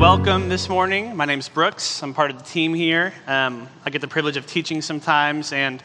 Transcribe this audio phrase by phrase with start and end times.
[0.00, 1.14] welcome this morning.
[1.14, 2.02] My name's Brooks.
[2.02, 3.12] I'm part of the team here.
[3.26, 5.82] Um, I get the privilege of teaching sometimes, and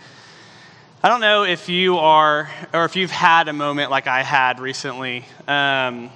[1.03, 4.61] I don't know if you are, or if you've had a moment like I had
[4.61, 5.25] recently.
[5.49, 6.09] Um,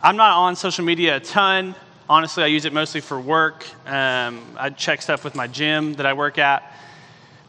[0.00, 1.74] I'm not on social media a ton.
[2.08, 3.66] Honestly, I use it mostly for work.
[3.84, 6.72] Um, I check stuff with my gym that I work at.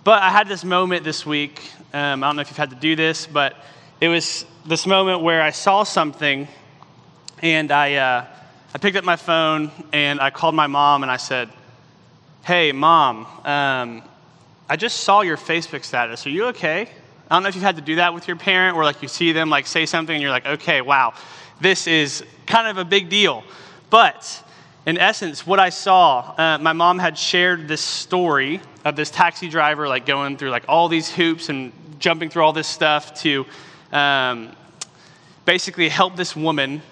[0.04, 1.62] But I had this moment this week.
[1.94, 3.56] Um, I don't know if you've had to do this, but
[4.02, 6.48] it was this moment where I saw something
[7.44, 8.26] and I, uh,
[8.72, 11.50] I picked up my phone and I called my mom and I said,
[12.44, 14.04] Hey, mom, um,
[14.70, 16.28] I just saw your Facebook status.
[16.28, 16.82] Are you okay?
[17.30, 19.08] I don't know if you've had to do that with your parent where like you
[19.08, 21.16] see them like say something and you're like, okay, wow,
[21.60, 23.44] this is kind of a big deal.
[23.90, 24.44] But
[24.86, 29.50] in essence, what I saw, uh, my mom had shared this story of this taxi
[29.50, 33.48] driver like going through like all these hoops and jumping through all this stuff to
[33.92, 34.52] um,
[35.46, 36.84] basically help this woman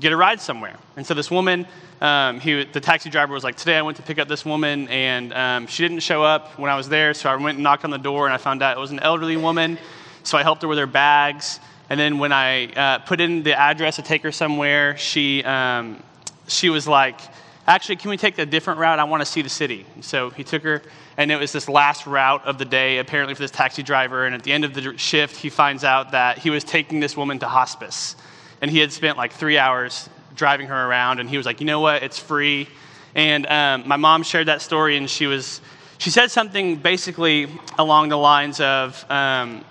[0.00, 0.76] get a ride somewhere.
[0.96, 1.66] And so this woman,
[2.00, 4.88] um, he, the taxi driver was like, Today I went to pick up this woman,
[4.88, 7.14] and um, she didn't show up when I was there.
[7.14, 9.00] So I went and knocked on the door, and I found out it was an
[9.00, 9.78] elderly woman.
[10.22, 11.60] So I helped her with her bags.
[11.90, 16.02] And then when I uh, put in the address to take her somewhere, she, um,
[16.48, 17.20] she was like,
[17.66, 18.98] Actually, can we take a different route?
[18.98, 19.86] I want to see the city.
[20.02, 20.82] So he took her,
[21.16, 24.26] and it was this last route of the day, apparently, for this taxi driver.
[24.26, 27.16] And at the end of the shift, he finds out that he was taking this
[27.16, 28.16] woman to hospice
[28.64, 31.66] and he had spent like three hours driving her around and he was like you
[31.66, 32.02] know what?
[32.02, 32.66] It's free.
[33.14, 35.60] And um, my mom shared that story and she was
[35.98, 37.46] she said something basically
[37.78, 39.66] along the lines of um,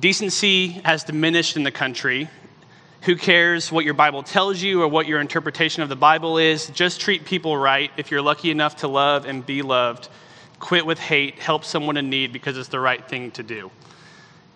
[0.00, 2.28] decency has diminished in the country.
[3.02, 6.66] Who cares what your bible tells you or what your interpretation of the bible is?
[6.70, 7.92] Just treat people right.
[7.96, 10.08] If you're lucky enough to love and be loved
[10.58, 11.38] quit with hate.
[11.38, 13.70] Help someone in need because it's the right thing to do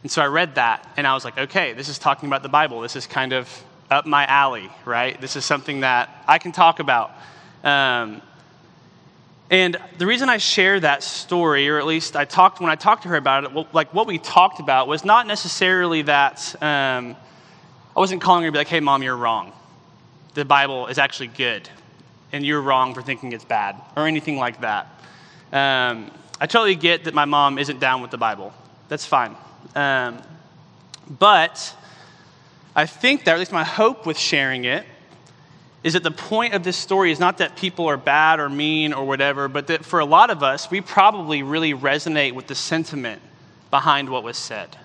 [0.03, 2.49] and so I read that and I was like, okay, this is talking about the
[2.49, 2.81] Bible.
[2.81, 3.49] This is kind of
[3.91, 5.21] up my alley, right?
[5.21, 7.13] This is something that I can talk about.
[7.65, 8.23] Um,
[9.51, 13.05] and the reason I share that story, or at least I talked when I talked
[13.05, 17.17] to her about it, well, like what we talked about was not necessarily that um,
[17.97, 19.53] I wasn't calling her to be like, hey, mom, you're wrong.
[20.35, 21.69] The Bible is actually good,
[22.31, 24.87] and you're wrong for thinking it's bad, or anything like that.
[25.51, 28.53] Um, I totally get that my mom isn't down with the Bible.
[28.89, 29.35] That's fine.
[29.75, 30.23] Um,
[31.19, 31.75] but
[32.75, 34.85] I think that, or at least my hope with sharing it,
[35.85, 38.93] is that the point of this story is not that people are bad or mean
[38.93, 42.55] or whatever, but that for a lot of us, we probably really resonate with the
[42.55, 43.23] sentiment
[43.71, 44.77] behind what was said.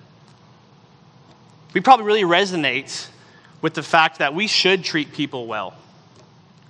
[1.72, 3.08] We probably really resonate
[3.60, 5.74] with the fact that we should treat people well,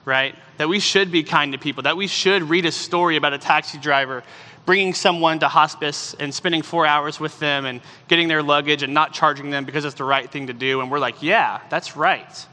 [0.04, 0.34] right?
[0.56, 3.38] That we should be kind to people, that we should read a story about a
[3.38, 4.22] taxi driver
[4.66, 8.94] bringing someone to hospice and spending four hours with them and getting their luggage and
[8.94, 10.80] not charging them because it's the right thing to do.
[10.80, 12.46] And we're like, yeah, that's right.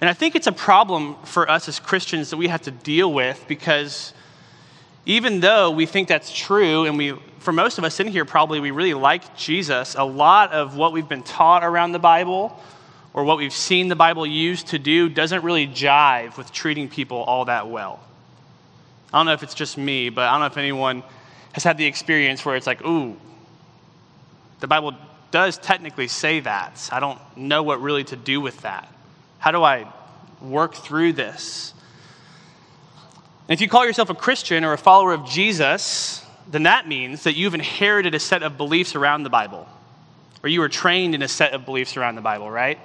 [0.00, 3.12] And I think it's a problem for us as Christians that we have to deal
[3.12, 4.12] with because
[5.06, 8.60] even though we think that's true, and we, for most of us in here, probably
[8.60, 12.58] we really like Jesus, a lot of what we've been taught around the Bible
[13.12, 17.18] or what we've seen the Bible used to do doesn't really jive with treating people
[17.18, 18.00] all that well.
[19.14, 21.04] I don't know if it's just me, but I don't know if anyone
[21.52, 23.16] has had the experience where it's like, ooh,
[24.58, 24.92] the Bible
[25.30, 26.88] does technically say that.
[26.90, 28.92] I don't know what really to do with that.
[29.38, 29.86] How do I
[30.42, 31.74] work through this?
[33.48, 37.22] And if you call yourself a Christian or a follower of Jesus, then that means
[37.22, 39.68] that you've inherited a set of beliefs around the Bible,
[40.42, 42.80] or you were trained in a set of beliefs around the Bible, right?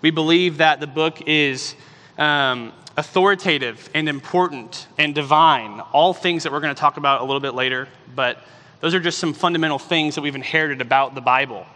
[0.00, 1.74] We believe that the book is
[2.16, 7.24] um, authoritative and important and divine, all things that we're going to talk about a
[7.24, 8.38] little bit later, but
[8.80, 11.66] those are just some fundamental things that we've inherited about the Bible,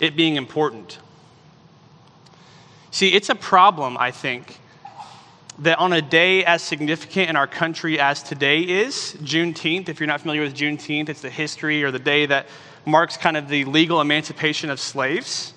[0.00, 0.98] it being important.
[2.90, 4.58] See, it's a problem, I think,
[5.58, 10.06] that on a day as significant in our country as today is, Juneteenth, if you're
[10.06, 12.46] not familiar with Juneteenth, it's the history or the day that
[12.86, 15.52] marks kind of the legal emancipation of slaves.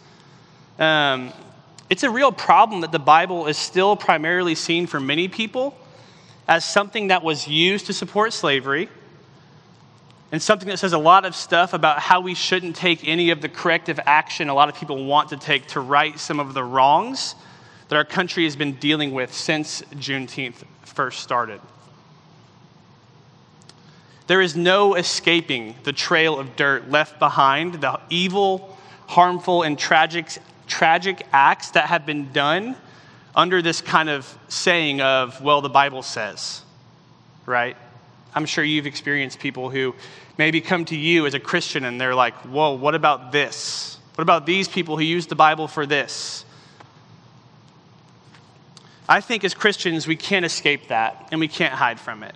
[0.78, 1.32] Um,
[1.90, 5.78] it's a real problem that the Bible is still primarily seen for many people
[6.48, 8.90] as something that was used to support slavery
[10.32, 13.42] and something that says a lot of stuff about how we shouldn't take any of
[13.42, 16.64] the corrective action a lot of people want to take to right some of the
[16.64, 17.36] wrongs
[17.90, 21.60] that our country has been dealing with since Juneteenth first started.
[24.28, 28.78] There is no escaping the trail of dirt left behind, the evil,
[29.08, 30.38] harmful, and tragic
[30.70, 32.78] tragic acts that have been done
[33.36, 36.62] under this kind of saying of, well, the Bible says,
[37.46, 37.76] right?
[38.34, 39.96] I'm sure you've experienced people who
[40.38, 43.98] maybe come to you as a Christian and they're like, whoa, what about this?
[44.16, 46.46] What about these people who use the Bible for this?
[49.08, 52.36] I think as Christians, we can't escape that and we can't hide from it.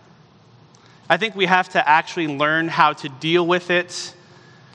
[1.10, 4.16] I think we have to actually learn how to deal with it,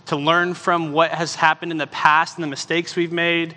[0.09, 3.57] to learn from what has happened in the past and the mistakes we've made,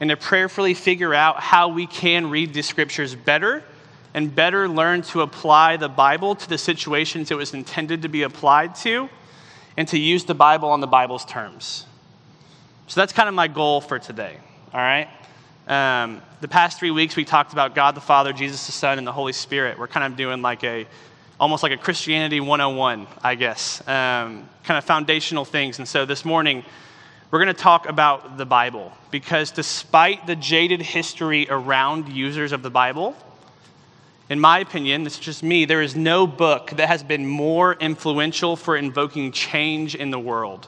[0.00, 3.62] and to prayerfully figure out how we can read the scriptures better
[4.12, 8.22] and better learn to apply the Bible to the situations it was intended to be
[8.22, 9.08] applied to,
[9.76, 11.86] and to use the Bible on the Bible's terms.
[12.86, 14.36] So that's kind of my goal for today,
[14.72, 15.08] all right?
[15.66, 19.06] Um, the past three weeks, we talked about God the Father, Jesus the Son, and
[19.06, 19.78] the Holy Spirit.
[19.78, 20.86] We're kind of doing like a,
[21.44, 25.78] almost like a Christianity 101, I guess, um, kind of foundational things.
[25.78, 26.64] And so this morning,
[27.30, 32.62] we're going to talk about the Bible because despite the jaded history around users of
[32.62, 33.14] the Bible,
[34.30, 37.74] in my opinion, this is just me, there is no book that has been more
[37.74, 40.66] influential for invoking change in the world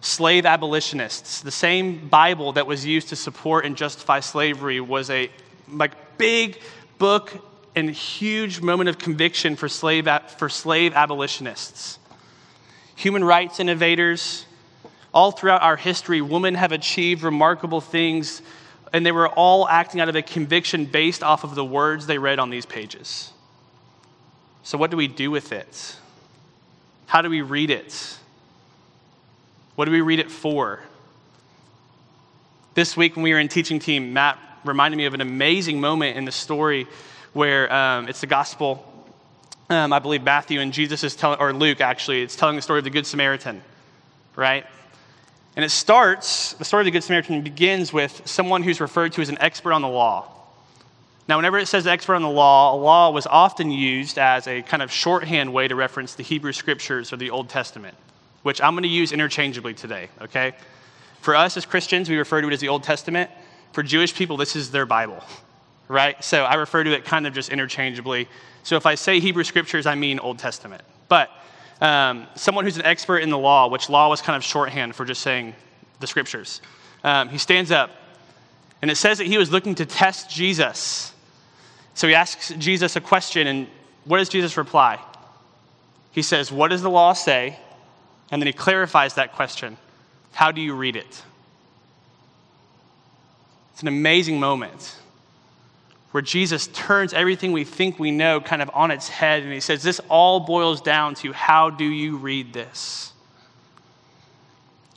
[0.00, 1.40] slave abolitionists.
[1.40, 5.30] The same Bible that was used to support and justify slavery was a
[5.70, 6.60] like big
[6.98, 7.44] book
[7.86, 11.98] huge moment of conviction for slave, for slave abolitionists.
[12.96, 14.44] Human rights innovators,
[15.14, 18.42] all throughout our history, women have achieved remarkable things,
[18.92, 22.18] and they were all acting out of a conviction based off of the words they
[22.18, 23.32] read on these pages.
[24.62, 25.96] So, what do we do with it?
[27.06, 28.18] How do we read it?
[29.76, 30.80] What do we read it for?
[32.74, 36.16] This week, when we were in teaching team, Matt reminded me of an amazing moment
[36.16, 36.86] in the story
[37.32, 38.84] where um, it's the gospel,
[39.70, 42.78] um, I believe Matthew and Jesus is telling, or Luke actually, it's telling the story
[42.78, 43.62] of the Good Samaritan,
[44.36, 44.66] right?
[45.56, 49.22] And it starts, the story of the Good Samaritan begins with someone who's referred to
[49.22, 50.32] as an expert on the law.
[51.28, 54.62] Now, whenever it says expert on the law, a law was often used as a
[54.62, 57.96] kind of shorthand way to reference the Hebrew scriptures or the Old Testament
[58.42, 60.54] which I'm going to use interchangeably today, okay?
[61.20, 63.30] For us as Christians, we refer to it as the Old Testament.
[63.72, 65.22] For Jewish people, this is their Bible,
[65.88, 66.22] right?
[66.22, 68.28] So I refer to it kind of just interchangeably.
[68.62, 70.82] So if I say Hebrew scriptures, I mean Old Testament.
[71.08, 71.30] But
[71.80, 75.04] um, someone who's an expert in the law, which law was kind of shorthand for
[75.04, 75.54] just saying
[76.00, 76.60] the scriptures,
[77.02, 77.90] um, he stands up
[78.82, 81.12] and it says that he was looking to test Jesus.
[81.94, 83.66] So he asks Jesus a question, and
[84.04, 85.00] what does Jesus reply?
[86.12, 87.58] He says, What does the law say?
[88.30, 89.76] And then he clarifies that question
[90.32, 91.22] How do you read it?
[93.72, 94.96] It's an amazing moment
[96.10, 99.60] where Jesus turns everything we think we know kind of on its head and he
[99.60, 103.12] says, This all boils down to how do you read this?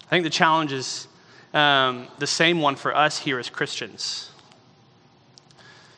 [0.08, 1.08] I think the challenge is
[1.54, 4.30] um, the same one for us here as Christians.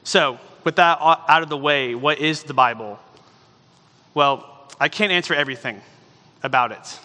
[0.04, 3.00] So, with that out of the way, what is the Bible?
[4.13, 4.50] Well,
[4.80, 5.81] I can't answer everything
[6.42, 7.00] about it.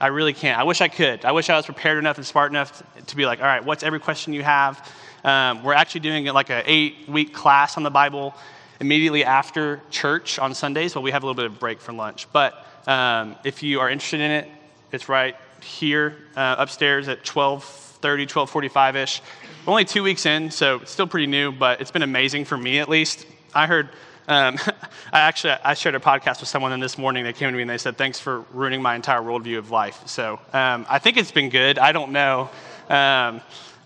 [0.00, 0.58] I really can't.
[0.58, 1.24] I wish I could.
[1.24, 3.82] I wish I was prepared enough and smart enough to be like, all right, what's
[3.82, 4.86] every question you have?
[5.24, 8.34] Um, we're actually doing like an eight week class on the Bible
[8.80, 12.26] immediately after church on Sundays, but we have a little bit of break for lunch.
[12.32, 14.48] But um, if you are interested in it,
[14.92, 19.22] it's right here uh, upstairs at 1230, 1245 ish.
[19.66, 22.78] Only two weeks in, so it's still pretty new, but it's been amazing for me
[22.78, 23.26] at least.
[23.54, 23.90] I heard
[24.28, 24.56] um,
[25.12, 27.24] I actually I shared a podcast with someone and this morning.
[27.24, 30.02] They came to me and they said, "Thanks for ruining my entire worldview of life."
[30.06, 31.78] So um, I think it's been good.
[31.78, 32.50] I don't know.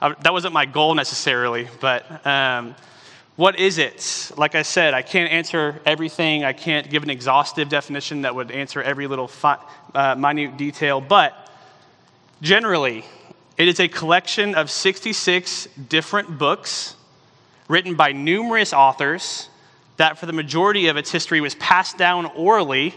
[0.03, 2.75] That wasn't my goal necessarily, but um,
[3.37, 4.33] what is it?
[4.37, 6.45] Like I said, I can't answer everything.
[6.45, 9.61] I can't give an exhaustive definition that would answer every little fi-
[9.95, 11.01] uh, minute detail.
[11.01, 11.49] But
[12.41, 13.05] generally,
[13.57, 16.97] it is a collection of 66 different books
[17.69, 19.49] written by numerous authors
[19.99, 22.93] that for the majority of its history was passed down orally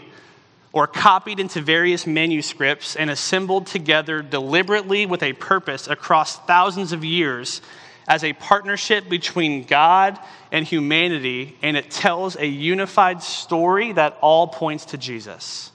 [0.76, 7.02] or copied into various manuscripts and assembled together deliberately with a purpose across thousands of
[7.02, 7.62] years
[8.06, 10.18] as a partnership between God
[10.52, 15.72] and humanity, and it tells a unified story that all points to Jesus.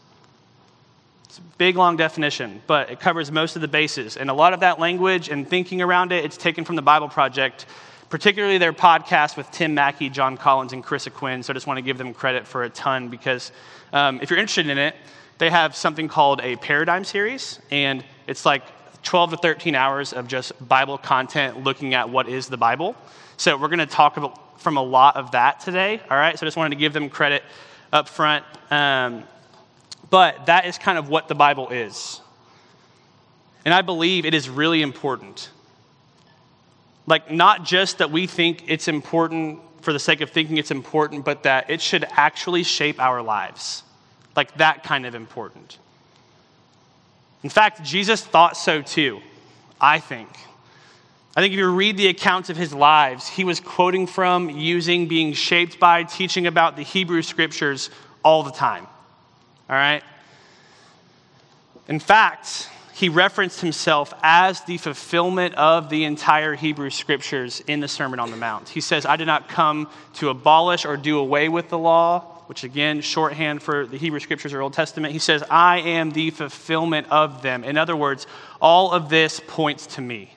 [1.26, 4.18] It's a big, long definition, but it covers most of the bases.
[4.18, 7.10] And a lot of that language and thinking around it, it's taken from the Bible
[7.10, 7.66] Project
[8.12, 11.42] particularly their podcast with Tim Mackie, Jon Collins, and Chris Quinn.
[11.42, 13.54] So I just want to give them credit for a ton because
[13.94, 14.96] um, if you're interested in it,
[15.38, 18.64] they have something called a paradigm series, and it's like
[19.04, 22.96] 12 to 13 hours of just Bible content looking at what is the Bible.
[23.38, 26.02] So we're going to talk about, from a lot of that today.
[26.12, 27.44] All right, so I just wanted to give them credit
[27.94, 28.44] up front.
[28.70, 29.24] Um,
[30.10, 32.20] but that is kind of what the Bible is.
[33.64, 35.50] And I believe it is really important
[37.12, 41.26] like, not just that we think it's important for the sake of thinking it's important,
[41.26, 43.84] but that it should actually shape our lives.
[44.34, 45.78] Like, that kind of important.
[47.44, 49.20] In fact, Jesus thought so too,
[49.80, 50.30] I think.
[51.36, 55.10] I think if you read the accounts of his lives, he was quoting from, using,
[55.10, 57.90] being shaped by, teaching about the Hebrew scriptures
[58.24, 58.88] all the time.
[59.70, 60.04] All right?
[61.90, 67.88] In fact, he referenced himself as the fulfillment of the entire Hebrew scriptures in the
[67.88, 68.70] Sermon on the Mount.
[68.70, 72.64] He says, I did not come to abolish or do away with the law, which
[72.64, 75.14] again, shorthand for the Hebrew scriptures or Old Testament.
[75.14, 77.64] He says, I am the fulfillment of them.
[77.64, 78.28] In other words,
[78.62, 80.34] all of this points to me.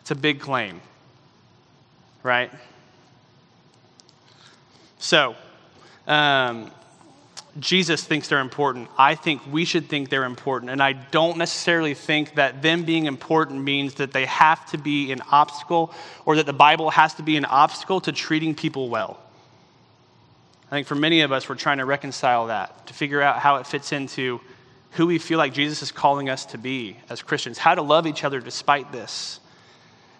[0.00, 0.80] It's a big claim,
[2.22, 2.50] right?
[4.98, 5.36] So,
[6.06, 6.70] um,
[7.58, 8.88] Jesus thinks they're important.
[8.98, 10.72] I think we should think they're important.
[10.72, 15.12] And I don't necessarily think that them being important means that they have to be
[15.12, 15.92] an obstacle
[16.26, 19.20] or that the Bible has to be an obstacle to treating people well.
[20.66, 23.56] I think for many of us, we're trying to reconcile that, to figure out how
[23.56, 24.40] it fits into
[24.92, 28.06] who we feel like Jesus is calling us to be as Christians, how to love
[28.06, 29.38] each other despite this.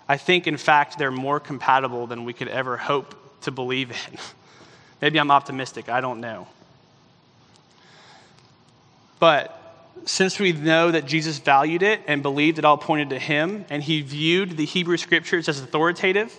[0.09, 4.19] I think, in fact, they're more compatible than we could ever hope to believe in.
[5.03, 6.47] Maybe I'm optimistic, I don't know.
[9.25, 9.59] But
[10.05, 13.83] since we know that Jesus valued it and believed it all pointed to him, and
[13.83, 16.39] he viewed the Hebrew scriptures as authoritative,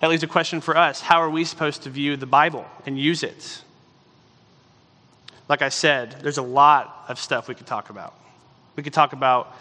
[0.00, 2.98] that leaves a question for us How are we supposed to view the Bible and
[2.98, 3.62] use it?
[5.48, 8.12] Like I said, there's a lot of stuff we could talk about.
[8.74, 9.54] We could talk about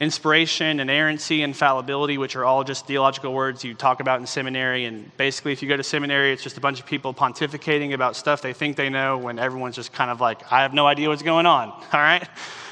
[0.00, 4.86] inspiration, inerrancy, infallibility, which are all just theological words you talk about in seminary.
[4.86, 8.16] And basically, if you go to seminary, it's just a bunch of people pontificating about
[8.16, 11.08] stuff they think they know when everyone's just kind of like, I have no idea
[11.08, 11.68] what's going on.
[11.92, 12.26] All right?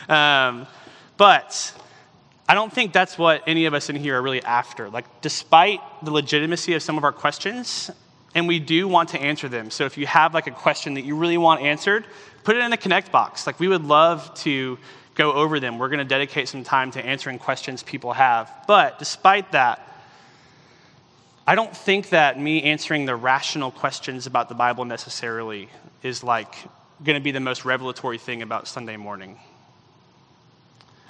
[0.08, 0.66] Um,
[1.18, 1.74] but
[2.48, 4.88] I don't think that's what any of us in here are really after.
[4.88, 7.90] Like, despite the legitimacy of some of our questions,
[8.34, 9.70] and we do want to answer them.
[9.70, 12.06] So if you have like a question that you really want answered,
[12.44, 13.46] put it in the connect box.
[13.46, 14.78] Like, we would love to
[15.18, 15.78] go over them.
[15.78, 18.50] We're going to dedicate some time to answering questions people have.
[18.66, 19.84] But despite that,
[21.46, 25.68] I don't think that me answering the rational questions about the Bible necessarily
[26.02, 26.54] is like
[27.02, 29.38] going to be the most revelatory thing about Sunday morning.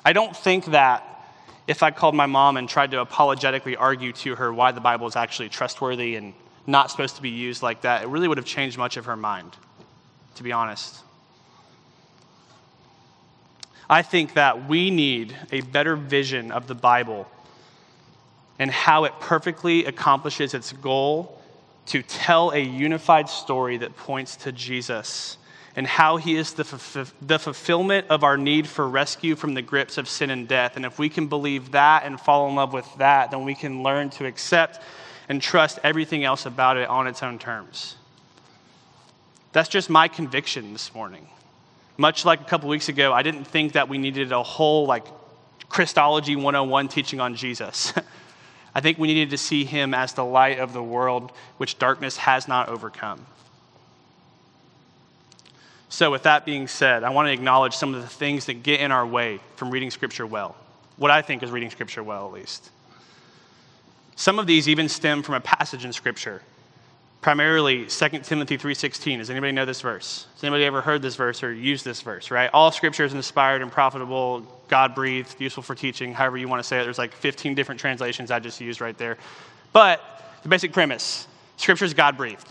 [0.04, 1.04] I don't think that
[1.66, 5.06] if I called my mom and tried to apologetically argue to her why the Bible
[5.06, 6.32] is actually trustworthy and
[6.66, 9.16] not supposed to be used like that, it really would have changed much of her
[9.16, 9.54] mind,
[10.36, 11.02] to be honest.
[13.90, 17.26] I think that we need a better vision of the Bible
[18.58, 21.40] and how it perfectly accomplishes its goal
[21.86, 25.38] to tell a unified story that points to Jesus
[25.74, 29.62] and how he is the, f- the fulfillment of our need for rescue from the
[29.62, 30.76] grips of sin and death.
[30.76, 33.82] And if we can believe that and fall in love with that, then we can
[33.82, 34.80] learn to accept
[35.28, 37.96] and trust everything else about it on its own terms.
[39.52, 41.28] That's just my conviction this morning.
[41.98, 45.04] Much like a couple weeks ago, I didn't think that we needed a whole like
[45.68, 47.92] Christology 101 teaching on Jesus.
[48.74, 52.16] I think we needed to see him as the light of the world, which darkness
[52.18, 53.26] has not overcome.
[55.88, 58.80] So, with that being said, I want to acknowledge some of the things that get
[58.80, 60.54] in our way from reading Scripture well.
[60.96, 62.70] What I think is reading Scripture well, at least.
[64.14, 66.42] Some of these even stem from a passage in Scripture
[67.20, 70.26] primarily 2 timothy 3.16 does anybody know this verse?
[70.34, 72.50] Has anybody ever heard this verse or used this verse right?
[72.52, 76.66] All scripture is inspired and profitable god breathed useful for teaching however you want to
[76.66, 76.84] say it.
[76.84, 79.18] There's like 15 different translations i just used right there.
[79.72, 80.00] But
[80.42, 82.48] the basic premise scripture is god breathed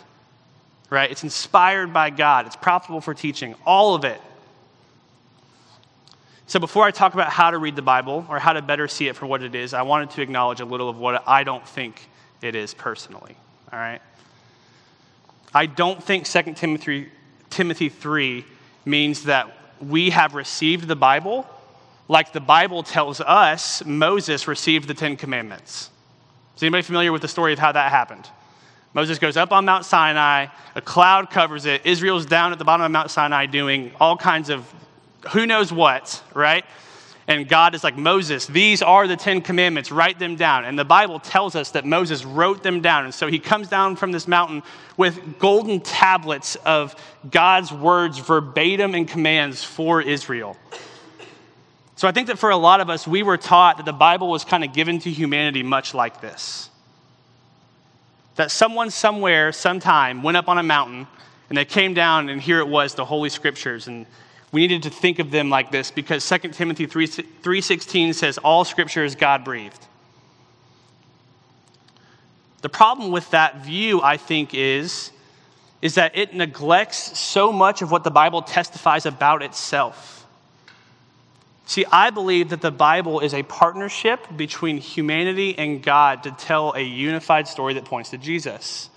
[0.89, 1.11] right?
[1.11, 2.45] It's inspired by god.
[2.45, 4.21] It's profitable for teaching all of it.
[6.49, 9.09] So before i talk about how to read the bible or how to better see
[9.09, 11.67] it for what it is i wanted to acknowledge a little of what i don't
[11.67, 12.07] think
[12.41, 13.35] it is personally
[13.73, 14.01] all right
[15.53, 17.09] I don't think 2 Timothy,
[17.49, 18.45] Timothy 3
[18.85, 21.47] means that we have received the Bible
[22.07, 25.89] like the Bible tells us Moses received the Ten Commandments.
[26.55, 28.29] Is anybody familiar with the story of how that happened?
[28.93, 31.85] Moses goes up on Mount Sinai, a cloud covers it.
[31.85, 34.73] Israel's down at the bottom of Mount Sinai doing all kinds of
[35.33, 36.65] who knows what, right?
[37.29, 40.63] And God is like, Moses, these are the Ten Commandments, write them down.
[40.63, 43.03] And the Bible tells us that Moses wrote them down.
[43.03, 44.63] And so he comes down from this mountain
[44.95, 46.95] with golden tablets of
[47.29, 50.55] God's words, verbatim and commands for Israel.
[51.97, 54.29] So I think that for a lot of us, we were taught that the Bible
[54.29, 56.69] was kind of given to humanity much like this.
[58.35, 61.07] That someone somewhere, sometime, went up on a mountain
[61.49, 63.87] and they came down, and here it was, the Holy Scriptures.
[63.87, 64.05] And
[64.57, 68.65] we needed to think of them like this because 2 Timothy 3, 3.16 says all
[68.65, 69.85] scripture is God-breathed.
[72.63, 75.11] The problem with that view, I think, is,
[75.83, 80.25] is that it neglects so much of what the Bible testifies about itself.
[81.67, 86.71] See, I believe that the Bible is a partnership between humanity and God to tell
[86.71, 88.89] a unified story that points to Jesus.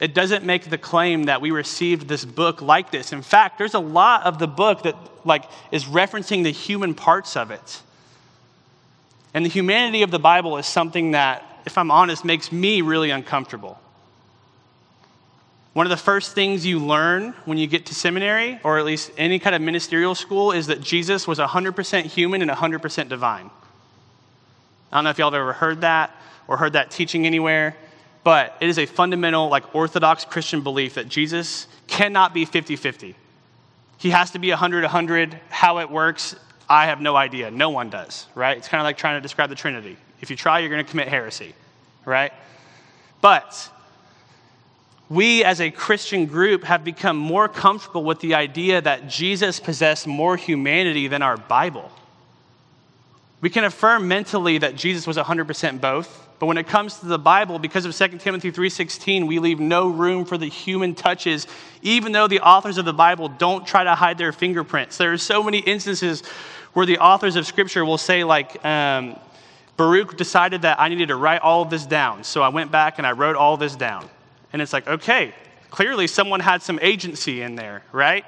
[0.00, 3.12] It doesn't make the claim that we received this book like this.
[3.12, 7.36] In fact, there's a lot of the book that like is referencing the human parts
[7.36, 7.82] of it.
[9.34, 13.10] And the humanity of the Bible is something that, if I'm honest, makes me really
[13.10, 13.78] uncomfortable.
[15.74, 19.12] One of the first things you learn when you get to seminary, or at least
[19.16, 23.50] any kind of ministerial school, is that Jesus was 100% human and 100% divine.
[24.90, 26.16] I don't know if y'all have ever heard that
[26.48, 27.76] or heard that teaching anywhere,
[28.28, 33.14] but it is a fundamental, like, Orthodox Christian belief that Jesus cannot be 50 50.
[33.96, 35.40] He has to be 100 100.
[35.48, 36.36] How it works,
[36.68, 37.50] I have no idea.
[37.50, 38.58] No one does, right?
[38.58, 39.96] It's kind of like trying to describe the Trinity.
[40.20, 41.54] If you try, you're going to commit heresy,
[42.04, 42.30] right?
[43.22, 43.70] But
[45.08, 50.06] we as a Christian group have become more comfortable with the idea that Jesus possessed
[50.06, 51.90] more humanity than our Bible.
[53.40, 57.18] We can affirm mentally that Jesus was 100% both, but when it comes to the
[57.18, 61.46] Bible, because of 2 Timothy 3:16, we leave no room for the human touches,
[61.82, 64.96] even though the authors of the Bible don't try to hide their fingerprints.
[64.96, 66.22] There are so many instances
[66.74, 69.18] where the authors of Scripture will say, like, um,
[69.76, 72.98] Baruch decided that I needed to write all of this down, so I went back
[72.98, 74.08] and I wrote all this down.
[74.52, 75.34] And it's like, okay,
[75.70, 78.24] clearly someone had some agency in there, right?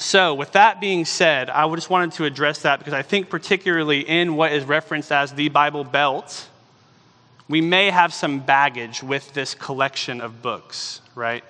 [0.00, 4.00] So, with that being said, I just wanted to address that because I think, particularly
[4.00, 6.48] in what is referenced as the Bible Belt,
[7.48, 11.42] we may have some baggage with this collection of books, right?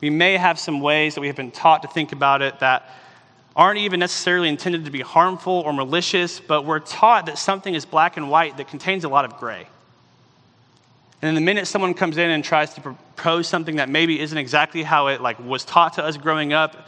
[0.00, 2.88] We may have some ways that we have been taught to think about it that
[3.54, 7.84] aren't even necessarily intended to be harmful or malicious, but we're taught that something is
[7.84, 9.66] black and white that contains a lot of gray.
[11.20, 14.38] And then the minute someone comes in and tries to propose something that maybe isn't
[14.38, 16.86] exactly how it like was taught to us growing up,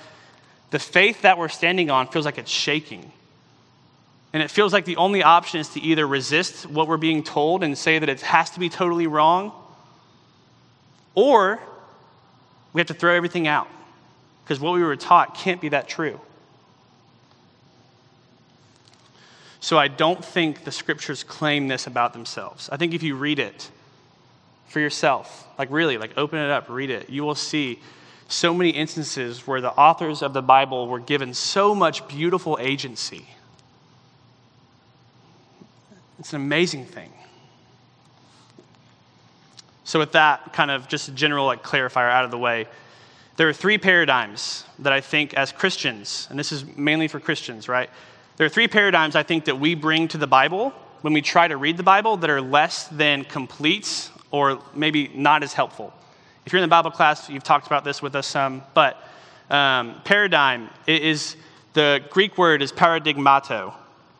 [0.71, 3.11] the faith that we're standing on feels like it's shaking.
[4.33, 7.63] And it feels like the only option is to either resist what we're being told
[7.65, 9.53] and say that it has to be totally wrong,
[11.15, 11.59] or
[12.73, 13.69] we have to throw everything out
[14.45, 16.21] because what we were taught can't be that true.
[19.61, 22.69] So I don't think the scriptures claim this about themselves.
[22.71, 23.71] I think if you read it,
[24.69, 25.47] for yourself.
[25.59, 27.11] Like, really, like, open it up, read it.
[27.11, 27.81] You will see
[28.29, 33.27] so many instances where the authors of the Bible were given so much beautiful agency.
[36.19, 37.11] It's an amazing thing.
[39.85, 42.67] So, with that kind of just a general like clarifier out of the way,
[43.37, 47.69] there are three paradigms that I think, as Christians, and this is mainly for Christians,
[47.69, 47.89] right?
[48.37, 51.49] There are three paradigms I think that we bring to the Bible when we try
[51.49, 55.95] to read the Bible that are less than complete or maybe not as helpful.
[56.49, 58.97] If you're in the Bible class, you've talked about this with us some, but
[59.51, 61.37] um, paradigm is
[61.75, 63.75] the Greek word is paradigmato,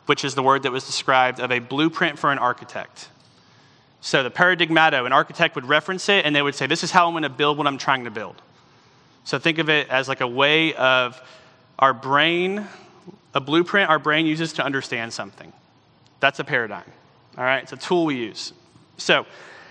[0.05, 3.09] which is the word that was described of a blueprint for an architect.
[4.03, 7.07] So the paradigmato, an architect would reference it and they would say, This is how
[7.07, 8.43] I'm going to build what I'm trying to build.
[9.25, 11.19] So think of it as like a way of
[11.79, 12.67] our brain,
[13.33, 15.51] a blueprint our brain uses to understand something.
[16.21, 16.93] That's a paradigm.
[17.39, 17.63] All right?
[17.63, 18.53] It's a tool we use.
[18.99, 19.25] So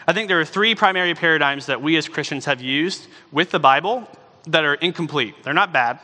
[0.10, 3.60] I think there are three primary paradigms that we as Christians have used with the
[3.60, 4.08] Bible
[4.48, 5.36] that are incomplete.
[5.43, 6.00] They're not bad,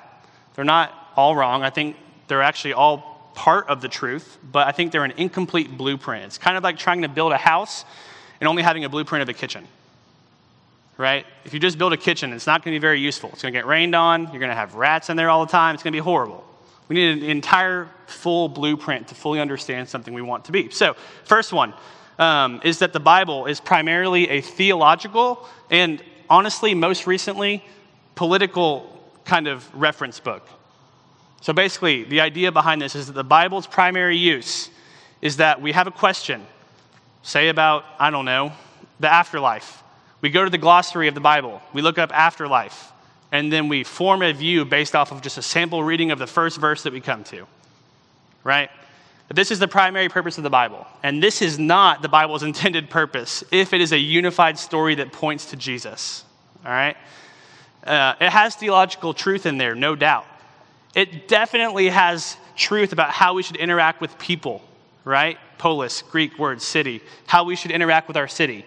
[0.55, 1.63] they're not all wrong.
[1.63, 1.95] I think
[2.27, 6.25] they're actually all part of the truth, but I think they're an incomplete blueprint.
[6.25, 7.85] It's kind of like trying to build a house
[8.41, 9.65] and only having a blueprint of a kitchen.
[10.97, 11.25] Right?
[11.45, 13.29] If you just build a kitchen, it's not going to be very useful.
[13.31, 15.51] It's going to get rained on, you're going to have rats in there all the
[15.51, 16.43] time, it's going to be horrible.
[16.89, 20.69] We need an entire full blueprint to fully understand something we want to be.
[20.71, 21.73] So, first one
[22.19, 27.63] um, is that the Bible is primarily a theological and honestly, most recently,
[28.15, 28.89] political
[29.25, 30.47] kind of reference book.
[31.41, 34.69] So basically, the idea behind this is that the Bible's primary use
[35.21, 36.45] is that we have a question,
[37.21, 38.53] say about, I don't know,
[38.99, 39.83] the afterlife.
[40.21, 42.91] We go to the glossary of the Bible, we look up afterlife,
[43.31, 46.27] and then we form a view based off of just a sample reading of the
[46.27, 47.45] first verse that we come to,
[48.43, 48.69] right?
[49.29, 50.85] This is the primary purpose of the Bible.
[51.01, 55.11] And this is not the Bible's intended purpose if it is a unified story that
[55.11, 56.23] points to Jesus.
[56.65, 56.97] All right?
[57.83, 60.25] Uh, it has theological truth in there, no doubt.
[60.95, 64.61] It definitely has truth about how we should interact with people,
[65.03, 65.37] right?
[65.57, 68.65] Polis, Greek word, city, how we should interact with our city.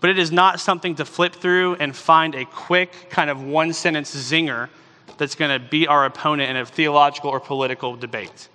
[0.00, 3.72] But it is not something to flip through and find a quick, kind of one
[3.72, 4.68] sentence zinger
[5.16, 8.48] that's going to beat our opponent in a theological or political debate.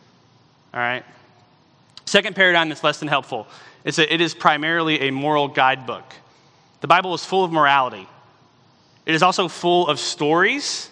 [0.74, 1.04] All right?
[2.10, 3.45] Second paradigm that's less than helpful
[3.86, 6.15] is that it is primarily a moral guidebook.
[6.82, 8.08] The Bible is full of morality.
[9.06, 10.89] It is also full of stories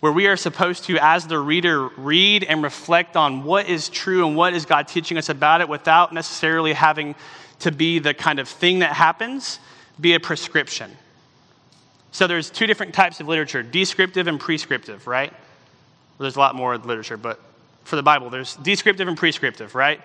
[0.00, 4.26] where we are supposed to, as the reader, read and reflect on what is true
[4.26, 7.14] and what is God teaching us about it without necessarily having
[7.60, 9.60] to be the kind of thing that happens,
[9.98, 10.94] be a prescription.
[12.12, 15.32] So there's two different types of literature descriptive and prescriptive, right?
[16.18, 17.40] There's a lot more literature, but
[17.84, 20.02] for the Bible, there's descriptive and prescriptive, right?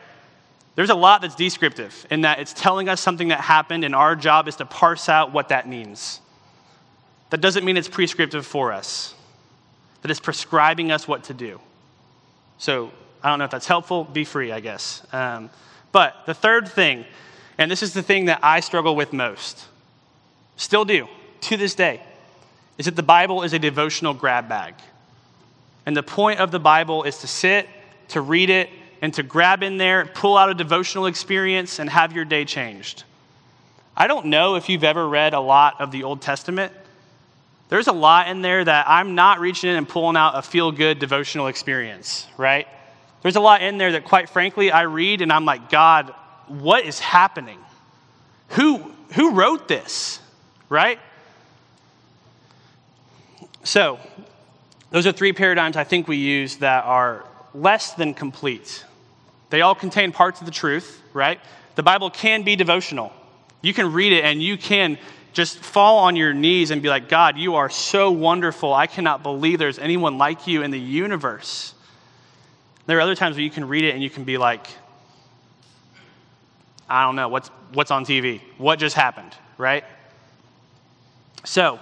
[0.75, 4.15] There's a lot that's descriptive in that it's telling us something that happened, and our
[4.15, 6.19] job is to parse out what that means.
[7.29, 9.15] That doesn't mean it's prescriptive for us
[10.05, 11.59] that is prescribing us what to do.
[12.59, 12.91] So
[13.23, 14.03] I don't know if that's helpful.
[14.03, 15.01] Be free, I guess.
[15.11, 15.49] Um,
[15.91, 17.05] but the third thing,
[17.57, 19.65] and this is the thing that I struggle with most,
[20.57, 21.07] still do
[21.41, 22.03] to this day,
[22.77, 24.75] is that the Bible is a devotional grab bag.
[25.87, 27.67] And the point of the Bible is to sit,
[28.09, 28.69] to read it,
[29.05, 33.03] and to grab in there, pull out a devotional experience, and have your day changed.
[33.95, 36.73] I don't know if you've ever read a lot of the Old Testament.
[37.69, 40.71] There's a lot in there that I'm not reaching in and pulling out a feel
[40.71, 42.67] good devotional experience, right?
[43.21, 46.11] There's a lot in there that, quite frankly, I read and I'm like, God,
[46.47, 47.59] what is happening?
[48.49, 50.19] Who, who wrote this,
[50.67, 50.97] right?
[53.63, 53.99] So,
[54.89, 58.83] those are three paradigms I think we use that are less than complete.
[59.49, 61.39] They all contain parts of the truth, right?
[61.75, 63.13] The Bible can be devotional.
[63.61, 64.97] You can read it and you can
[65.33, 68.73] just fall on your knees and be like, God, you are so wonderful.
[68.73, 71.73] I cannot believe there's anyone like you in the universe.
[72.85, 74.67] There are other times where you can read it and you can be like,
[76.87, 78.41] I don't know, what's, what's on TV?
[78.57, 79.83] What just happened, right?
[81.43, 81.79] So,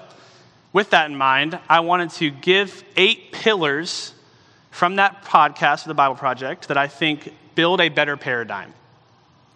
[0.72, 4.14] with that in mind, I wanted to give eight pillars
[4.74, 8.74] from that podcast, of the Bible Project, that I think build a better paradigm.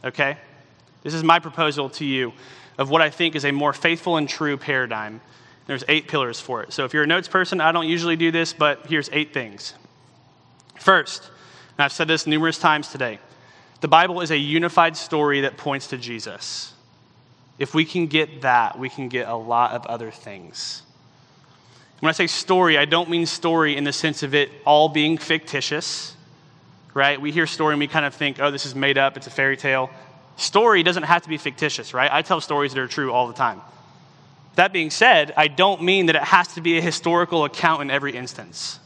[0.05, 0.37] Okay?
[1.01, 2.33] This is my proposal to you
[2.77, 5.19] of what I think is a more faithful and true paradigm.
[5.65, 6.71] There's eight pillars for it.
[6.71, 9.73] So if you're a notes person, I don't usually do this, but here's eight things.
[10.79, 11.23] First,
[11.77, 13.17] and I've said this numerous times today,
[13.81, 16.73] the Bible is a unified story that points to Jesus.
[17.57, 20.83] If we can get that, we can get a lot of other things.
[21.99, 25.17] When I say story, I don't mean story in the sense of it all being
[25.17, 26.15] fictitious,
[26.93, 27.19] right?
[27.19, 29.31] We hear story and we kind of think, oh, this is made up, it's a
[29.31, 29.89] fairy tale
[30.37, 32.11] story doesn't have to be fictitious, right?
[32.11, 33.61] I tell stories that are true all the time.
[34.55, 37.91] That being said, I don't mean that it has to be a historical account in
[37.91, 38.79] every instance.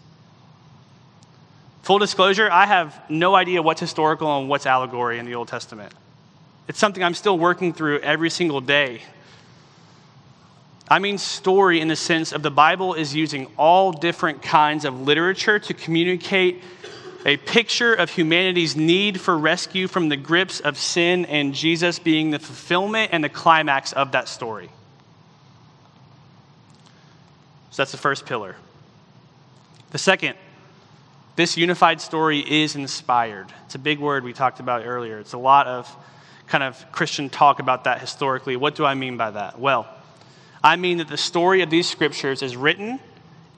[1.83, 5.93] Full disclosure, I have no idea what's historical and what's allegory in the Old Testament.
[6.67, 9.01] It's something I'm still working through every single day.
[10.91, 14.99] I mean, story in the sense of the Bible is using all different kinds of
[14.99, 16.61] literature to communicate
[17.25, 22.31] a picture of humanity's need for rescue from the grips of sin and Jesus being
[22.31, 24.69] the fulfillment and the climax of that story.
[27.69, 28.57] So that's the first pillar.
[29.91, 30.35] The second,
[31.37, 33.47] this unified story is inspired.
[33.63, 35.19] It's a big word we talked about earlier.
[35.19, 35.89] It's a lot of
[36.47, 38.57] kind of Christian talk about that historically.
[38.57, 39.57] What do I mean by that?
[39.57, 39.87] Well,
[40.63, 42.99] I mean that the story of these scriptures is written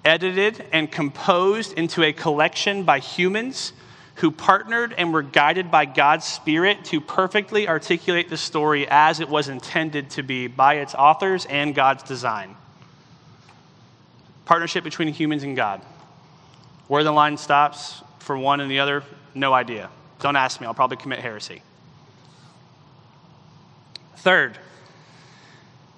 [0.06, 3.74] edited, and composed into a collection by humans
[4.16, 9.30] who partnered and were guided by God's Spirit to perfectly articulate the story as it
[9.30, 12.56] was intended to be by its authors and God's design.
[14.46, 15.82] Partnership between humans and God.
[16.88, 19.90] Where the line stops for one and the other, no idea.
[20.20, 21.62] Don't ask me, I'll probably commit heresy.
[24.18, 24.58] Third,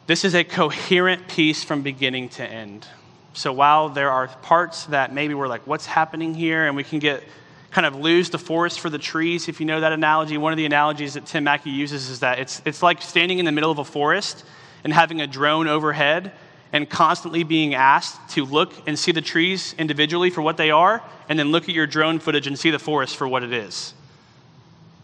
[0.08, 2.88] this is a coherent piece from beginning to end.
[3.34, 6.68] So while there are parts that maybe we're like, what's happening here?
[6.68, 7.24] And we can get
[7.72, 10.38] kind of lose the forest for the trees, if you know that analogy.
[10.38, 13.46] One of the analogies that Tim Mackie uses is that it's, it's like standing in
[13.46, 14.46] the middle of a forest
[14.86, 16.32] and having a drone overhead
[16.72, 21.02] and constantly being asked to look and see the trees individually for what they are,
[21.28, 23.94] and then look at your drone footage and see the forest for what it is.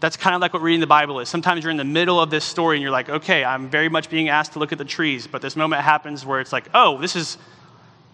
[0.02, 1.30] That's kind of like what reading the Bible is.
[1.30, 4.10] Sometimes you're in the middle of this story and you're like, okay, I'm very much
[4.10, 6.98] being asked to look at the trees, but this moment happens where it's like, oh,
[6.98, 7.38] this is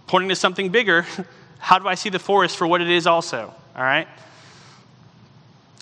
[0.05, 1.05] pointing to something bigger,
[1.59, 3.53] how do I see the forest for what it is also?
[3.73, 4.07] All right?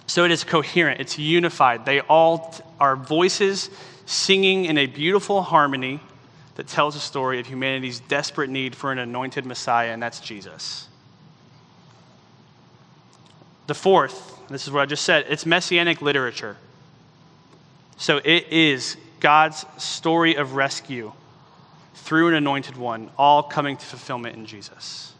[0.05, 1.87] So it is coherent, it's unified.
[1.87, 3.71] They all are voices
[4.05, 5.99] singing in a beautiful harmony
[6.53, 10.87] that tells a story of humanity's desperate need for an anointed Messiah, and that's Jesus.
[13.65, 16.57] The fourth, this is what I just said, it's messianic literature.
[17.97, 21.11] So it is God's story of rescue
[21.93, 25.13] through an anointed one, all coming to fulfillment in Jesus.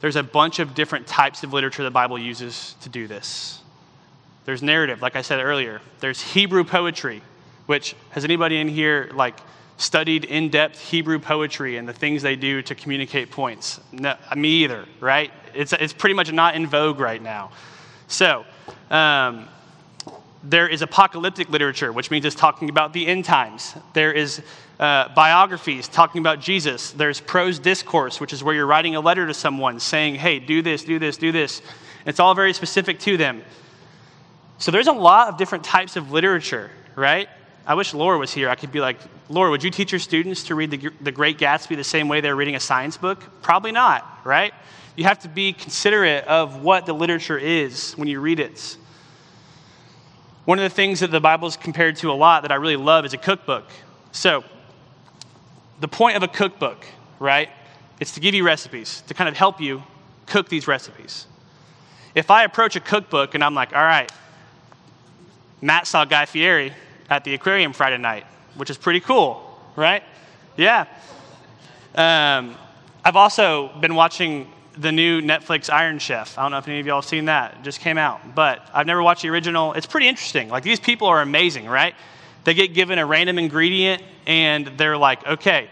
[0.00, 3.60] There's a bunch of different types of literature the Bible uses to do this.
[4.44, 5.80] There's narrative, like I said earlier.
[6.00, 7.22] There's Hebrew poetry,
[7.66, 9.38] which has anybody in here like
[9.76, 13.80] studied in depth Hebrew poetry and the things they do to communicate points.
[13.92, 15.30] No, me either, right?
[15.54, 17.52] It's, it's pretty much not in vogue right now.
[18.08, 18.44] So,
[18.90, 19.48] um,
[20.44, 23.74] there is apocalyptic literature, which means it's talking about the end times.
[23.92, 24.42] There is
[24.80, 26.90] uh, biographies talking about Jesus.
[26.90, 30.62] There's prose discourse, which is where you're writing a letter to someone saying, hey, do
[30.62, 31.62] this, do this, do this.
[32.04, 33.42] It's all very specific to them.
[34.58, 37.28] So there's a lot of different types of literature, right?
[37.64, 38.48] I wish Laura was here.
[38.48, 41.38] I could be like, Laura, would you teach your students to read the, the Great
[41.38, 43.22] Gatsby the same way they're reading a science book?
[43.42, 44.52] Probably not, right?
[44.94, 48.76] You have to be considerate of what the literature is when you read it.
[50.44, 52.76] One of the things that the Bible is compared to a lot that I really
[52.76, 53.64] love is a cookbook.
[54.10, 54.44] So,
[55.80, 56.84] the point of a cookbook,
[57.18, 57.48] right?
[58.00, 59.82] It's to give you recipes, to kind of help you
[60.26, 61.26] cook these recipes.
[62.14, 64.10] If I approach a cookbook and I'm like, all right,
[65.62, 66.72] Matt saw Guy Fieri
[67.08, 68.26] at the aquarium Friday night,
[68.56, 70.02] which is pretty cool, right?
[70.56, 70.86] Yeah.
[71.94, 72.56] Um,
[73.04, 76.38] I've also been watching the new Netflix Iron Chef.
[76.38, 77.54] I don't know if any of y'all have seen that.
[77.54, 78.34] It just came out.
[78.34, 79.72] But I've never watched the original.
[79.74, 80.48] It's pretty interesting.
[80.48, 81.94] Like, these people are amazing, right?
[82.44, 85.68] They get given a random ingredient and they're like, okay,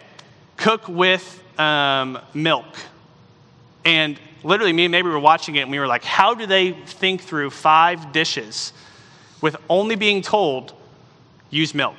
[0.57, 2.67] cook with um, milk.
[3.85, 6.47] And literally, me and maybe we were watching it and we were like, how do
[6.47, 8.73] they think through five dishes
[9.41, 10.75] with only being told,
[11.49, 11.97] use milk?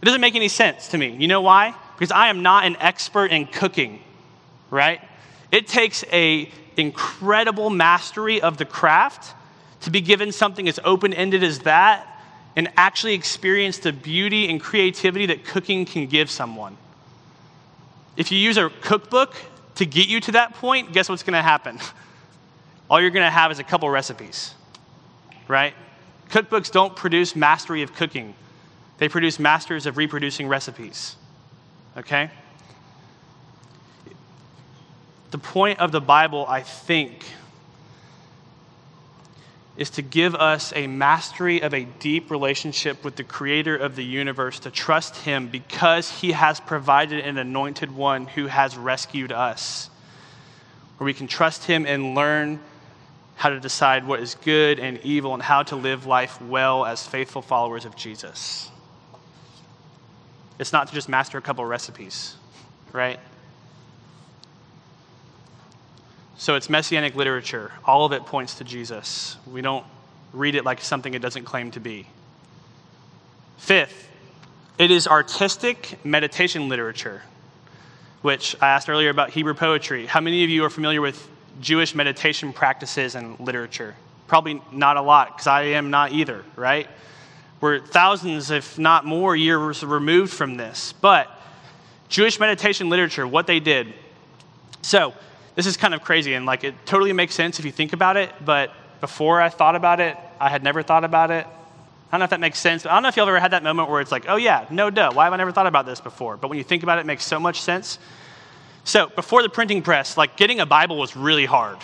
[0.00, 1.16] It doesn't make any sense to me.
[1.16, 1.74] You know why?
[1.94, 4.02] Because I am not an expert in cooking,
[4.70, 5.00] right?
[5.52, 9.34] It takes a incredible mastery of the craft
[9.82, 12.08] to be given something as open-ended as that
[12.56, 16.76] and actually experience the beauty and creativity that cooking can give someone.
[18.16, 19.34] If you use a cookbook
[19.76, 21.78] to get you to that point, guess what's going to happen?
[22.90, 24.54] All you're going to have is a couple recipes,
[25.48, 25.74] right?
[26.30, 28.34] Cookbooks don't produce mastery of cooking,
[28.98, 31.16] they produce masters of reproducing recipes,
[31.96, 32.30] okay?
[35.32, 37.24] The point of the Bible, I think,
[39.78, 44.04] is to give us a mastery of a deep relationship with the creator of the
[44.04, 49.88] universe, to trust him because he has provided an anointed one who has rescued us.
[50.98, 52.60] Where we can trust him and learn
[53.36, 57.06] how to decide what is good and evil and how to live life well as
[57.06, 58.70] faithful followers of Jesus.
[60.58, 62.36] It's not to just master a couple recipes,
[62.92, 63.18] right?
[66.42, 67.70] So it's messianic literature.
[67.84, 69.36] All of it points to Jesus.
[69.46, 69.86] We don't
[70.32, 72.08] read it like something it doesn't claim to be.
[73.58, 74.08] Fifth,
[74.76, 77.22] it is artistic meditation literature,
[78.22, 80.06] which I asked earlier about Hebrew poetry.
[80.06, 81.28] How many of you are familiar with
[81.60, 83.94] Jewish meditation practices and literature?
[84.26, 86.88] Probably not a lot, because I am not either, right?
[87.60, 90.92] We're thousands, if not more, years removed from this.
[90.92, 91.30] But
[92.08, 93.94] Jewish meditation literature, what they did.
[94.80, 95.14] So,
[95.54, 98.16] this is kind of crazy and like it totally makes sense if you think about
[98.16, 101.46] it, but before I thought about it, I had never thought about it.
[101.46, 102.84] I don't know if that makes sense.
[102.84, 104.90] I don't know if you've ever had that moment where it's like, oh yeah, no
[104.90, 106.36] duh, why have I never thought about this before?
[106.36, 107.98] But when you think about it, it makes so much sense.
[108.84, 111.78] So before the printing press, like getting a Bible was really hard,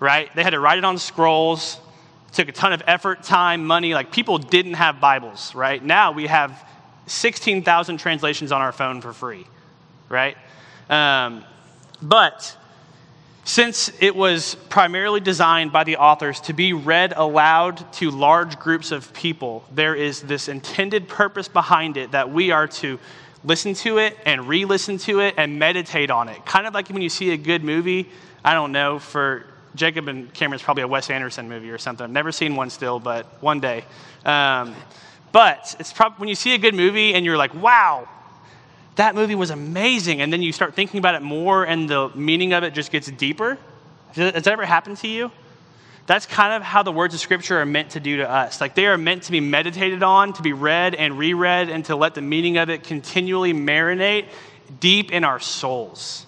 [0.00, 0.34] right?
[0.34, 1.78] They had to write it on scrolls.
[2.28, 3.94] It took a ton of effort, time, money.
[3.94, 5.82] Like people didn't have Bibles, right?
[5.82, 6.66] Now we have
[7.06, 9.46] 16,000 translations on our phone for free,
[10.08, 10.36] right?
[10.90, 11.44] Um,
[12.02, 12.56] but
[13.46, 18.90] since it was primarily designed by the authors to be read aloud to large groups
[18.90, 22.98] of people, there is this intended purpose behind it that we are to
[23.44, 26.44] listen to it and re listen to it and meditate on it.
[26.44, 28.08] Kind of like when you see a good movie,
[28.44, 32.02] I don't know, for Jacob and Cameron's probably a Wes Anderson movie or something.
[32.02, 33.84] I've never seen one still, but one day.
[34.24, 34.74] Um,
[35.30, 38.08] but it's probably when you see a good movie and you're like, wow,
[38.96, 40.20] that movie was amazing.
[40.20, 43.10] And then you start thinking about it more and the meaning of it just gets
[43.10, 43.58] deeper.
[44.14, 45.30] Has that ever happened to you?
[46.06, 48.60] That's kind of how the words of Scripture are meant to do to us.
[48.60, 51.96] Like they are meant to be meditated on, to be read and reread, and to
[51.96, 54.26] let the meaning of it continually marinate
[54.78, 56.26] deep in our souls,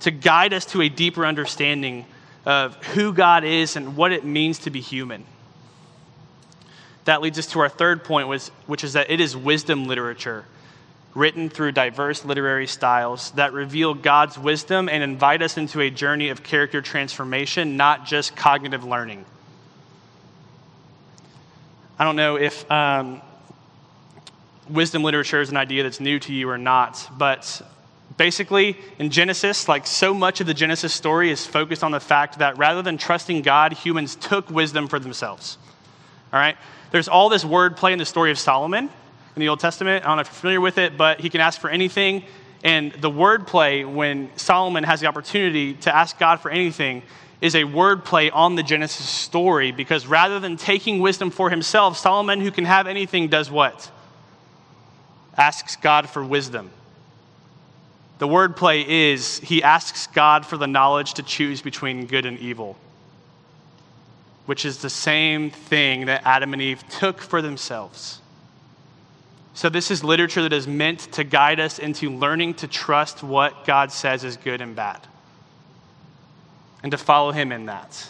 [0.00, 2.06] to guide us to a deeper understanding
[2.44, 5.24] of who God is and what it means to be human.
[7.04, 8.28] That leads us to our third point,
[8.66, 10.44] which is that it is wisdom literature
[11.14, 16.28] written through diverse literary styles that reveal God's wisdom and invite us into a journey
[16.28, 19.24] of character transformation, not just cognitive learning.
[21.98, 23.20] I don't know if um,
[24.68, 27.60] wisdom literature is an idea that's new to you or not, but
[28.16, 32.38] basically in Genesis, like so much of the Genesis story is focused on the fact
[32.38, 35.58] that rather than trusting God, humans took wisdom for themselves.
[36.32, 36.56] All right?
[36.92, 38.90] There's all this wordplay in the story of Solomon
[39.36, 40.04] in the Old Testament.
[40.04, 42.24] I don't know if you're familiar with it, but he can ask for anything.
[42.62, 47.02] And the wordplay, when Solomon has the opportunity to ask God for anything,
[47.40, 52.40] is a wordplay on the Genesis story because rather than taking wisdom for himself, Solomon,
[52.40, 53.90] who can have anything, does what?
[55.36, 56.70] Asks God for wisdom.
[58.18, 62.76] The wordplay is he asks God for the knowledge to choose between good and evil,
[64.44, 68.20] which is the same thing that Adam and Eve took for themselves.
[69.52, 73.64] So, this is literature that is meant to guide us into learning to trust what
[73.66, 75.00] God says is good and bad
[76.82, 78.08] and to follow him in that.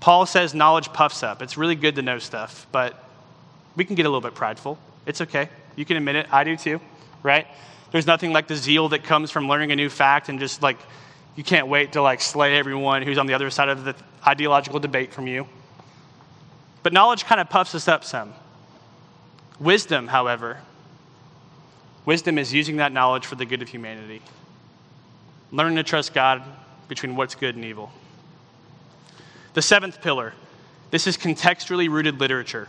[0.00, 1.42] Paul says knowledge puffs up.
[1.42, 3.02] It's really good to know stuff, but
[3.76, 4.78] we can get a little bit prideful.
[5.06, 5.48] It's okay.
[5.76, 6.26] You can admit it.
[6.32, 6.80] I do too,
[7.22, 7.46] right?
[7.92, 10.78] There's nothing like the zeal that comes from learning a new fact and just like
[11.36, 13.94] you can't wait to like slay everyone who's on the other side of the
[14.26, 15.46] ideological debate from you.
[16.82, 18.34] But knowledge kind of puffs us up some.
[19.62, 20.58] Wisdom, however,
[22.04, 24.20] wisdom is using that knowledge for the good of humanity.
[25.52, 26.42] Learning to trust God
[26.88, 27.92] between what's good and evil.
[29.54, 30.34] The seventh pillar
[30.92, 32.68] this is contextually rooted literature.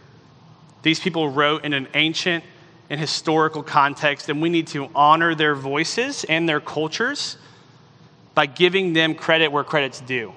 [0.82, 2.46] These people wrote in an ancient
[2.90, 7.36] and historical context, and we need to honor their voices and their cultures
[8.34, 10.32] by giving them credit where credit's due.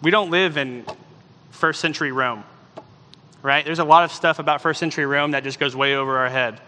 [0.00, 0.86] We don't live in
[1.50, 2.44] first century Rome,
[3.48, 3.64] right?
[3.64, 6.28] There's a lot of stuff about first century Rome that just goes way over our
[6.28, 6.60] head.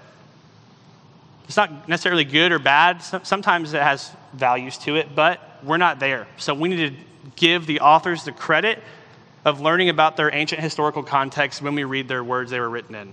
[1.44, 6.00] It's not necessarily good or bad, sometimes it has values to it, but we're not
[6.00, 6.26] there.
[6.38, 8.82] So we need to give the authors the credit
[9.44, 12.94] of learning about their ancient historical context when we read their words they were written
[12.94, 13.12] in.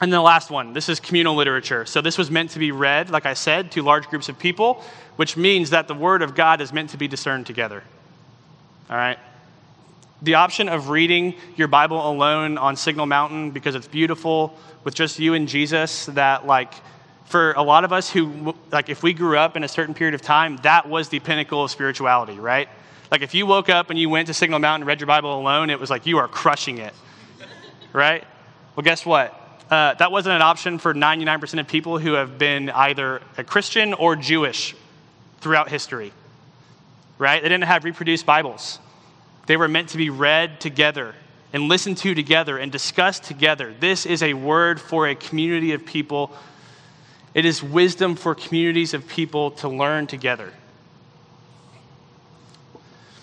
[0.00, 1.84] And then the last one this is communal literature.
[1.84, 4.82] So this was meant to be read, like I said, to large groups of people,
[5.16, 7.84] which means that the Word of God is meant to be discerned together.
[8.88, 9.18] All right?
[10.22, 15.18] The option of reading your Bible alone on Signal Mountain because it's beautiful with just
[15.18, 16.72] you and Jesus, that, like,
[17.24, 20.14] for a lot of us who, like, if we grew up in a certain period
[20.14, 22.68] of time, that was the pinnacle of spirituality, right?
[23.10, 25.40] Like, if you woke up and you went to Signal Mountain and read your Bible
[25.40, 26.94] alone, it was like you are crushing it,
[27.92, 28.24] right?
[28.76, 29.36] Well, guess what?
[29.68, 33.92] Uh, that wasn't an option for 99% of people who have been either a Christian
[33.92, 34.76] or Jewish
[35.40, 36.12] throughout history,
[37.18, 37.42] right?
[37.42, 38.78] They didn't have reproduced Bibles.
[39.46, 41.14] They were meant to be read together
[41.52, 43.74] and listened to together and discussed together.
[43.78, 46.32] This is a word for a community of people
[47.34, 50.52] it is wisdom for communities of people to learn together.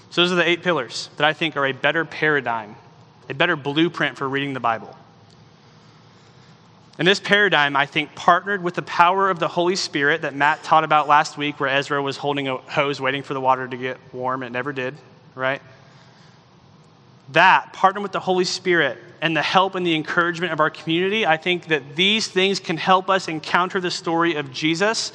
[0.09, 2.75] So, those are the eight pillars that I think are a better paradigm,
[3.29, 4.95] a better blueprint for reading the Bible.
[6.97, 10.63] And this paradigm, I think, partnered with the power of the Holy Spirit that Matt
[10.63, 13.77] taught about last week, where Ezra was holding a hose waiting for the water to
[13.77, 14.41] get warm.
[14.41, 14.95] It never did,
[15.35, 15.61] right?
[17.33, 21.25] That, partner with the Holy Spirit, and the help and the encouragement of our community,
[21.25, 25.11] I think that these things can help us encounter the story of Jesus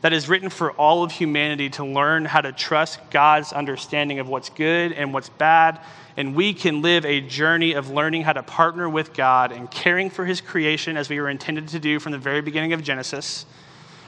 [0.00, 4.28] that is written for all of humanity to learn how to trust God's understanding of
[4.28, 5.80] what's good and what's bad.
[6.16, 10.10] And we can live a journey of learning how to partner with God and caring
[10.10, 13.44] for His creation as we were intended to do from the very beginning of Genesis,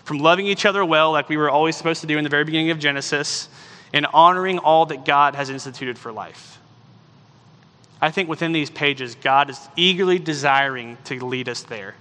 [0.04, 2.44] from loving each other well, like we were always supposed to do in the very
[2.44, 3.48] beginning of Genesis,
[3.92, 6.60] and honoring all that God has instituted for life.
[8.02, 11.94] I think within these pages, God is eagerly desiring to lead us there.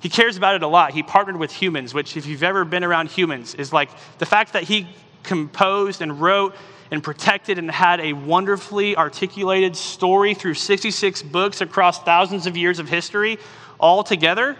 [0.00, 0.92] He cares about it a lot.
[0.92, 4.52] He partnered with humans, which, if you've ever been around humans, is like the fact
[4.52, 4.86] that he
[5.22, 6.54] composed and wrote
[6.90, 12.78] and protected and had a wonderfully articulated story through 66 books across thousands of years
[12.78, 13.38] of history
[13.80, 14.56] all together.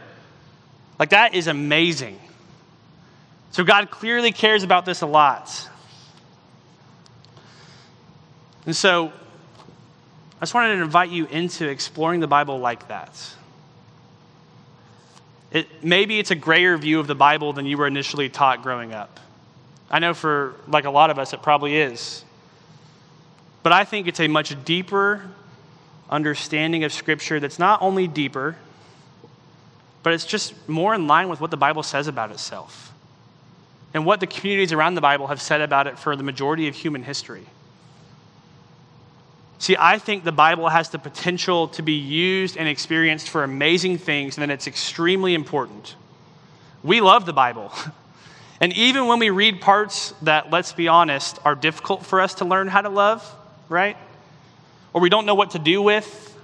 [0.98, 2.18] Like, that is amazing.
[3.50, 5.68] So, God clearly cares about this a lot.
[8.64, 9.12] And so,
[10.44, 13.18] I just wanted to invite you into exploring the Bible like that.
[15.50, 18.92] It, maybe it's a grayer view of the Bible than you were initially taught growing
[18.92, 19.20] up.
[19.90, 22.26] I know for like a lot of us, it probably is.
[23.62, 25.30] But I think it's a much deeper
[26.10, 28.54] understanding of Scripture that's not only deeper,
[30.02, 32.92] but it's just more in line with what the Bible says about itself
[33.94, 36.74] and what the communities around the Bible have said about it for the majority of
[36.74, 37.46] human history.
[39.58, 43.98] See, I think the Bible has the potential to be used and experienced for amazing
[43.98, 45.94] things, and it's extremely important.
[46.82, 47.72] We love the Bible.
[48.60, 52.44] And even when we read parts that, let's be honest, are difficult for us to
[52.44, 53.28] learn how to love,
[53.68, 53.96] right?
[54.92, 56.34] Or we don't know what to do with,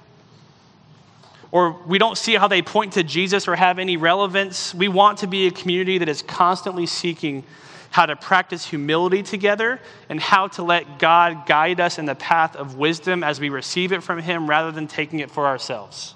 [1.53, 5.19] or we don't see how they point to Jesus or have any relevance, we want
[5.19, 7.45] to be a community that is constantly seeking
[7.91, 12.57] how to practice humility together, and how to let God guide us in the path
[12.57, 16.15] of wisdom as we receive it from Him rather than taking it for ourselves.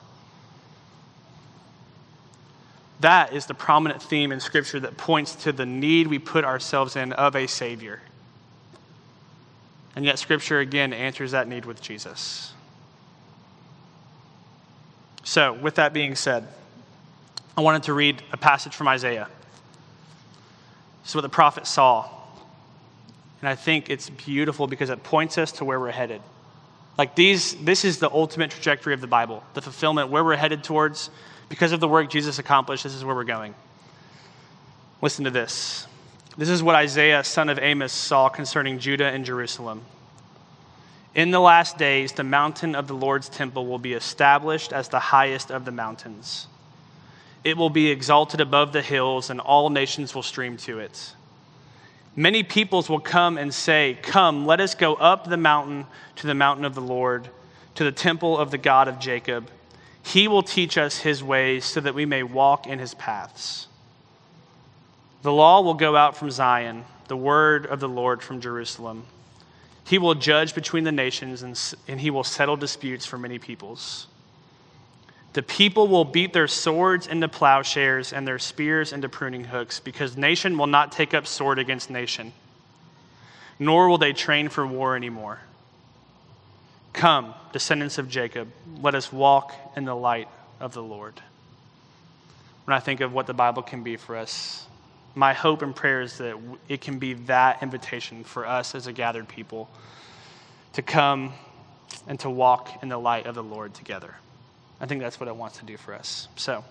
[3.04, 6.96] that is the prominent theme in Scripture that points to the need we put ourselves
[6.96, 8.00] in of a Savior.
[9.94, 12.54] And yet, Scripture again answers that need with Jesus.
[15.22, 16.48] So, with that being said,
[17.58, 19.28] I wanted to read a passage from Isaiah.
[21.04, 22.08] This is what the prophet saw.
[23.40, 26.22] And I think it's beautiful because it points us to where we're headed.
[26.96, 30.64] Like these, this is the ultimate trajectory of the Bible, the fulfillment, where we're headed
[30.64, 31.10] towards.
[31.50, 33.54] Because of the work Jesus accomplished, this is where we're going.
[35.02, 35.86] Listen to this.
[36.38, 39.82] This is what Isaiah, son of Amos, saw concerning Judah and Jerusalem.
[41.14, 44.98] In the last days, the mountain of the Lord's temple will be established as the
[44.98, 46.46] highest of the mountains.
[47.44, 51.14] It will be exalted above the hills, and all nations will stream to it.
[52.16, 55.86] Many peoples will come and say, Come, let us go up the mountain
[56.16, 57.28] to the mountain of the Lord,
[57.74, 59.50] to the temple of the God of Jacob.
[60.02, 63.68] He will teach us his ways so that we may walk in his paths.
[65.22, 69.04] The law will go out from Zion, the word of the Lord from Jerusalem.
[69.86, 74.06] He will judge between the nations, and, and he will settle disputes for many peoples.
[75.34, 80.16] The people will beat their swords into plowshares and their spears into pruning hooks, because
[80.16, 82.32] nation will not take up sword against nation,
[83.58, 85.40] nor will they train for war anymore.
[86.92, 88.48] Come, descendants of Jacob,
[88.80, 90.28] let us walk in the light
[90.60, 91.20] of the Lord.
[92.64, 94.66] When I think of what the Bible can be for us,
[95.16, 96.36] my hope and prayer is that
[96.68, 99.68] it can be that invitation for us as a gathered people
[100.74, 101.32] to come
[102.06, 104.14] and to walk in the light of the Lord together.
[104.80, 106.28] I think that's what it wants to do for us.
[106.36, 106.64] So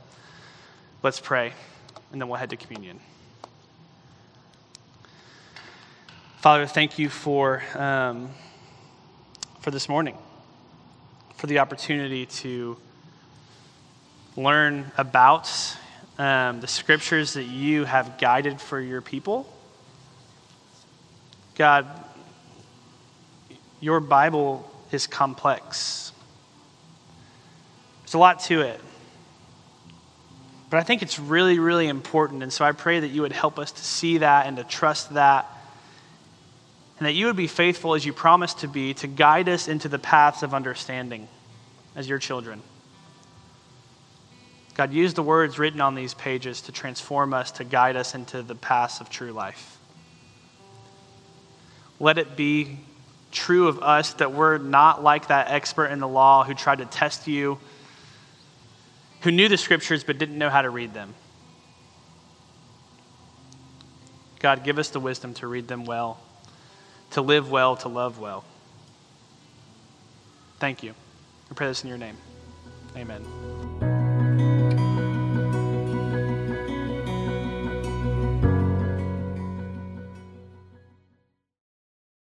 [1.02, 1.54] let's pray,
[2.12, 3.00] and then we'll head to communion.
[6.38, 8.30] Father, thank you for, um,
[9.62, 10.18] for this morning,
[11.36, 12.78] for the opportunity to
[14.36, 15.50] learn about
[16.18, 19.48] um, the scriptures that you have guided for your people.
[21.56, 21.88] God,
[23.80, 26.13] your Bible is complex.
[28.14, 28.80] There's a lot to it.
[30.70, 32.44] But I think it's really, really important.
[32.44, 35.16] And so I pray that you would help us to see that and to trust
[35.16, 35.48] that.
[37.00, 39.90] And that you would be faithful as you promised to be to guide us into
[39.90, 41.28] the paths of understanding
[41.96, 42.62] as your children.
[44.76, 48.44] God, use the words written on these pages to transform us, to guide us into
[48.44, 49.80] the paths of true life.
[52.00, 52.78] Let it be
[53.32, 56.86] true of us that we're not like that expert in the law who tried to
[56.86, 57.58] test you
[59.24, 61.14] who knew the scriptures but didn't know how to read them.
[64.40, 66.20] God, give us the wisdom to read them well,
[67.12, 68.44] to live well, to love well.
[70.60, 70.94] Thank you.
[71.50, 72.18] I pray this in your name.
[72.98, 73.63] Amen.